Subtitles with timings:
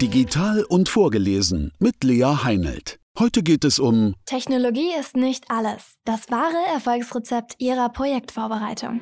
[0.00, 3.00] Digital und vorgelesen mit Lea Heinelt.
[3.18, 5.96] Heute geht es um Technologie ist nicht alles.
[6.04, 9.00] Das wahre Erfolgsrezept Ihrer Projektvorbereitung.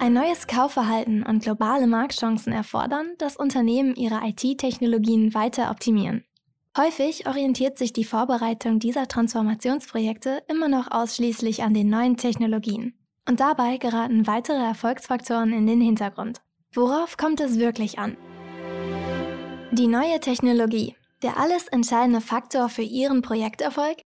[0.00, 6.24] Ein neues Kaufverhalten und globale Marktchancen erfordern, dass Unternehmen ihre IT-Technologien weiter optimieren.
[6.76, 12.94] Häufig orientiert sich die Vorbereitung dieser Transformationsprojekte immer noch ausschließlich an den neuen Technologien.
[13.28, 16.40] Und dabei geraten weitere Erfolgsfaktoren in den Hintergrund.
[16.74, 18.16] Worauf kommt es wirklich an?
[19.72, 24.02] Die neue Technologie, der alles entscheidende Faktor für Ihren Projekterfolg?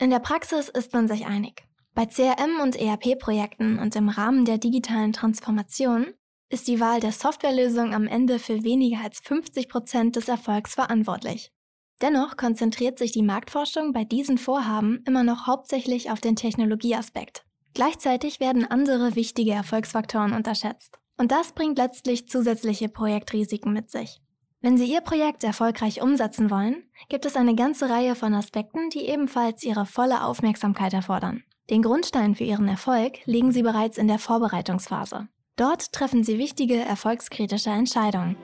[0.00, 1.62] In der Praxis ist man sich einig.
[1.94, 6.14] Bei CRM- und ERP-Projekten und im Rahmen der digitalen Transformation
[6.48, 11.52] ist die Wahl der Softwarelösung am Ende für weniger als 50 Prozent des Erfolgs verantwortlich.
[12.00, 17.44] Dennoch konzentriert sich die Marktforschung bei diesen Vorhaben immer noch hauptsächlich auf den Technologieaspekt.
[17.74, 20.98] Gleichzeitig werden andere wichtige Erfolgsfaktoren unterschätzt.
[21.18, 24.22] Und das bringt letztlich zusätzliche Projektrisiken mit sich.
[24.60, 29.06] Wenn Sie Ihr Projekt erfolgreich umsetzen wollen, gibt es eine ganze Reihe von Aspekten, die
[29.06, 31.44] ebenfalls Ihre volle Aufmerksamkeit erfordern.
[31.70, 35.28] Den Grundstein für Ihren Erfolg legen Sie bereits in der Vorbereitungsphase.
[35.54, 38.36] Dort treffen Sie wichtige erfolgskritische Entscheidungen.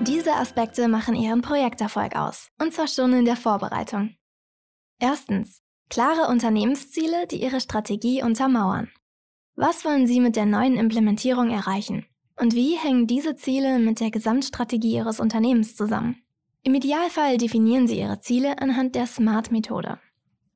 [0.00, 4.16] Diese Aspekte machen Ihren Projekterfolg aus, und zwar schon in der Vorbereitung.
[4.98, 5.62] Erstens.
[5.90, 8.90] Klare Unternehmensziele, die Ihre Strategie untermauern.
[9.54, 12.04] Was wollen Sie mit der neuen Implementierung erreichen?
[12.40, 16.22] Und wie hängen diese Ziele mit der Gesamtstrategie Ihres Unternehmens zusammen?
[16.62, 19.98] Im Idealfall definieren Sie Ihre Ziele anhand der SMART-Methode.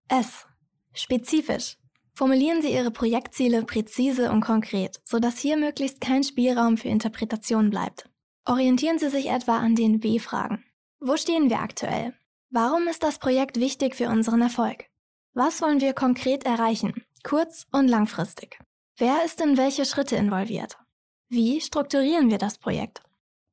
[0.08, 0.47] S.
[0.92, 1.78] Spezifisch.
[2.14, 8.08] Formulieren Sie Ihre Projektziele präzise und konkret, sodass hier möglichst kein Spielraum für Interpretation bleibt.
[8.44, 10.64] Orientieren Sie sich etwa an den W-Fragen.
[11.00, 12.14] Wo stehen wir aktuell?
[12.50, 14.84] Warum ist das Projekt wichtig für unseren Erfolg?
[15.34, 16.92] Was wollen wir konkret erreichen,
[17.24, 18.58] kurz- und langfristig?
[18.98, 20.77] Wer ist in welche Schritte involviert?
[21.34, 23.02] Wie strukturieren wir das Projekt?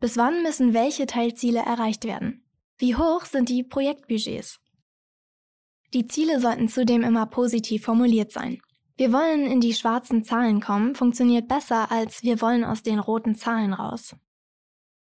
[0.01, 2.43] Bis wann müssen welche Teilziele erreicht werden?
[2.77, 4.59] Wie hoch sind die Projektbudgets?
[5.93, 8.61] Die Ziele sollten zudem immer positiv formuliert sein.
[8.97, 13.35] Wir wollen in die schwarzen Zahlen kommen funktioniert besser als wir wollen aus den roten
[13.35, 14.13] Zahlen raus.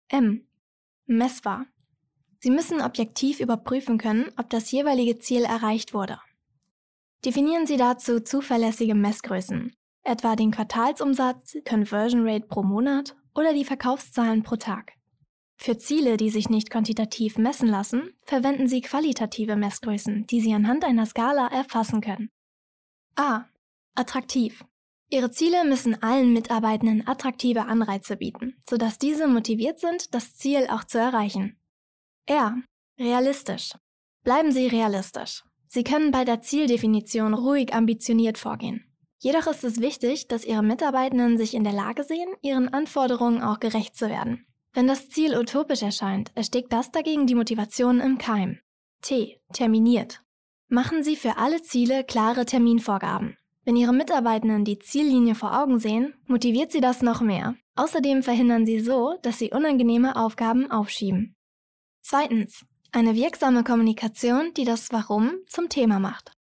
[0.08, 0.48] M.
[1.06, 1.66] Messbar.
[2.40, 6.18] Sie müssen objektiv überprüfen können, ob das jeweilige Ziel erreicht wurde.
[7.26, 14.44] Definieren Sie dazu zuverlässige Messgrößen, etwa den Quartalsumsatz, Conversion Rate pro Monat oder die Verkaufszahlen
[14.44, 14.94] pro Tag.
[15.58, 20.84] Für Ziele, die sich nicht quantitativ messen lassen, verwenden Sie qualitative Messgrößen, die Sie anhand
[20.84, 22.30] einer Skala erfassen können.
[23.16, 23.46] A.
[23.96, 24.66] Attraktiv.
[25.10, 30.84] Ihre Ziele müssen allen Mitarbeitenden attraktive Anreize bieten, sodass diese motiviert sind, das Ziel auch
[30.84, 31.60] zu erreichen.
[32.26, 32.56] R.
[33.00, 33.74] Realistisch.
[34.24, 35.44] Bleiben Sie realistisch.
[35.68, 38.93] Sie können bei der Zieldefinition ruhig ambitioniert vorgehen.
[39.24, 43.62] Jedoch ist es wichtig, dass Ihre Mitarbeitenden sich in der Lage sehen, ihren Anforderungen auch
[43.62, 44.46] gerecht zu werden.
[44.74, 48.60] Wenn das Ziel utopisch erscheint, erstickt das dagegen die Motivation im Keim.
[49.02, 49.40] T.
[49.54, 50.22] Terminiert.
[50.68, 53.38] Machen Sie für alle Ziele klare Terminvorgaben.
[53.64, 57.56] Wenn Ihre Mitarbeitenden die Ziellinie vor Augen sehen, motiviert sie das noch mehr.
[57.78, 61.38] Außerdem verhindern Sie so, dass Sie unangenehme Aufgaben aufschieben.
[62.02, 62.66] Zweitens.
[62.92, 66.34] Eine wirksame Kommunikation, die das Warum zum Thema macht.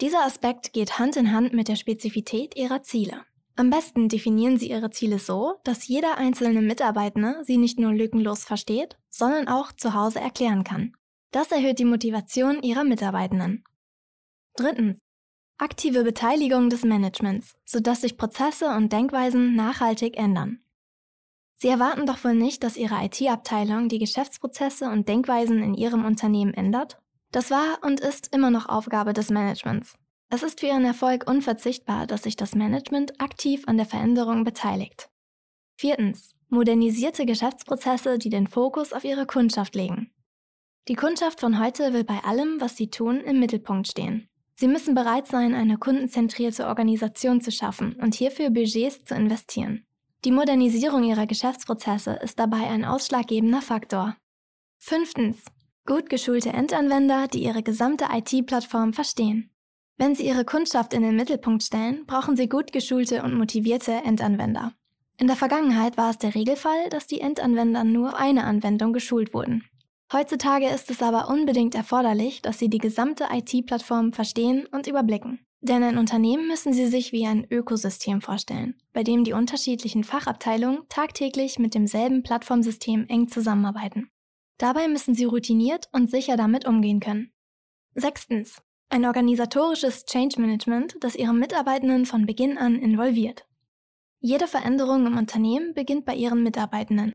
[0.00, 3.24] Dieser Aspekt geht Hand in Hand mit der Spezifität Ihrer Ziele.
[3.56, 8.44] Am besten definieren Sie Ihre Ziele so, dass jeder einzelne Mitarbeitende sie nicht nur lückenlos
[8.44, 10.92] versteht, sondern auch zu Hause erklären kann.
[11.32, 13.64] Das erhöht die Motivation Ihrer Mitarbeitenden.
[14.54, 15.00] Drittens.
[15.58, 20.60] Aktive Beteiligung des Managements, sodass sich Prozesse und Denkweisen nachhaltig ändern.
[21.56, 26.54] Sie erwarten doch wohl nicht, dass Ihre IT-Abteilung die Geschäftsprozesse und Denkweisen in Ihrem Unternehmen
[26.54, 27.02] ändert?
[27.30, 29.94] Das war und ist immer noch Aufgabe des Managements.
[30.30, 35.08] Es ist für Ihren Erfolg unverzichtbar, dass sich das Management aktiv an der Veränderung beteiligt.
[35.76, 36.34] Viertens.
[36.50, 40.10] Modernisierte Geschäftsprozesse, die den Fokus auf Ihre Kundschaft legen.
[40.88, 44.28] Die Kundschaft von heute will bei allem, was Sie tun, im Mittelpunkt stehen.
[44.54, 49.86] Sie müssen bereit sein, eine kundenzentrierte Organisation zu schaffen und hierfür Budgets zu investieren.
[50.24, 54.16] Die Modernisierung Ihrer Geschäftsprozesse ist dabei ein ausschlaggebender Faktor.
[54.78, 55.44] Fünftens.
[55.88, 59.50] Gut geschulte Endanwender, die ihre gesamte IT-Plattform verstehen.
[59.96, 64.74] Wenn Sie Ihre Kundschaft in den Mittelpunkt stellen, brauchen Sie gut geschulte und motivierte Endanwender.
[65.16, 69.32] In der Vergangenheit war es der Regelfall, dass die Endanwender nur auf eine Anwendung geschult
[69.32, 69.64] wurden.
[70.12, 75.40] Heutzutage ist es aber unbedingt erforderlich, dass Sie die gesamte IT-Plattform verstehen und überblicken.
[75.62, 80.82] Denn ein Unternehmen müssen Sie sich wie ein Ökosystem vorstellen, bei dem die unterschiedlichen Fachabteilungen
[80.90, 84.10] tagtäglich mit demselben Plattformsystem eng zusammenarbeiten.
[84.58, 87.32] Dabei müssen sie routiniert und sicher damit umgehen können.
[87.94, 88.60] Sechstens.
[88.90, 93.46] Ein organisatorisches Change Management, das ihre Mitarbeitenden von Beginn an involviert.
[94.20, 97.12] Jede Veränderung im Unternehmen beginnt bei ihren Mitarbeitenden.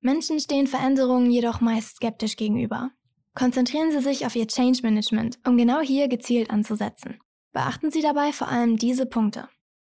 [0.00, 2.90] Menschen stehen Veränderungen jedoch meist skeptisch gegenüber.
[3.34, 7.18] Konzentrieren Sie sich auf Ihr Change Management, um genau hier gezielt anzusetzen.
[7.52, 9.48] Beachten Sie dabei vor allem diese Punkte.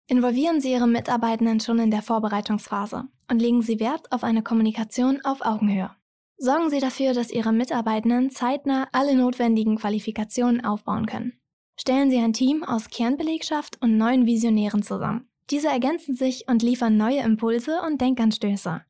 [0.06, 5.25] Involvieren Sie Ihre Mitarbeitenden schon in der Vorbereitungsphase und legen Sie Wert auf eine Kommunikation
[5.25, 5.91] auf Augenhöhe.
[6.44, 11.35] Sorgen Sie dafür, dass Ihre Mitarbeitenden zeitnah alle notwendigen Qualifikationen aufbauen können.
[11.79, 15.29] Stellen Sie ein Team aus Kernbelegschaft und neuen Visionären zusammen.
[15.50, 18.83] Diese ergänzen sich und liefern neue Impulse und Denkanstöße.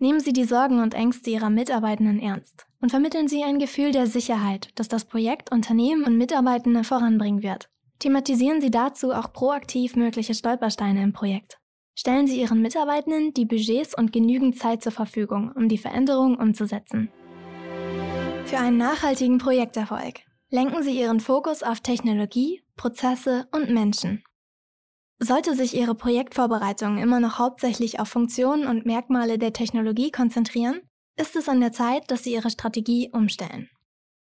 [0.00, 4.06] Nehmen Sie die Sorgen und Ängste Ihrer Mitarbeitenden ernst und vermitteln Sie ein Gefühl der
[4.06, 7.70] Sicherheit, dass das Projekt Unternehmen und Mitarbeitende voranbringen wird.
[8.00, 11.59] Thematisieren Sie dazu auch proaktiv mögliche Stolpersteine im Projekt.
[12.00, 17.10] Stellen Sie Ihren Mitarbeitenden die Budgets und genügend Zeit zur Verfügung, um die Veränderungen umzusetzen.
[18.46, 24.24] Für einen nachhaltigen Projekterfolg lenken Sie Ihren Fokus auf Technologie, Prozesse und Menschen.
[25.18, 30.80] Sollte sich Ihre Projektvorbereitung immer noch hauptsächlich auf Funktionen und Merkmale der Technologie konzentrieren,
[31.16, 33.68] ist es an der Zeit, dass Sie Ihre Strategie umstellen.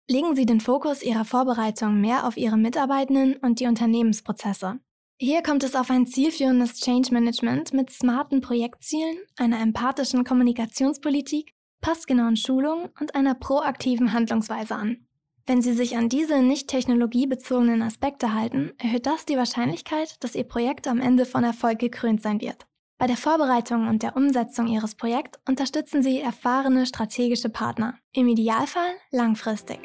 [0.09, 4.81] Legen Sie den Fokus Ihrer Vorbereitung mehr auf Ihre Mitarbeitenden und die Unternehmensprozesse.
[5.23, 12.35] Hier kommt es auf ein zielführendes Change Management mit smarten Projektzielen, einer empathischen Kommunikationspolitik, passgenauen
[12.35, 15.05] Schulungen und einer proaktiven Handlungsweise an.
[15.45, 20.45] Wenn Sie sich an diese nicht technologiebezogenen Aspekte halten, erhöht das die Wahrscheinlichkeit, dass Ihr
[20.45, 22.65] Projekt am Ende von Erfolg gekrönt sein wird.
[22.97, 28.89] Bei der Vorbereitung und der Umsetzung Ihres Projekts unterstützen Sie erfahrene strategische Partner, im Idealfall
[29.11, 29.81] langfristig.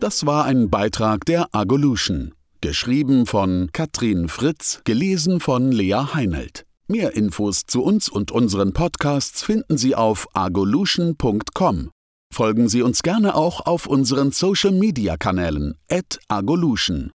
[0.00, 6.64] Das war ein Beitrag der Agolution, geschrieben von Katrin Fritz, gelesen von Lea Heinelt.
[6.86, 11.90] Mehr Infos zu uns und unseren Podcasts finden Sie auf agolution.com.
[12.32, 17.10] Folgen Sie uns gerne auch auf unseren Social-Media-Kanälen at agolution.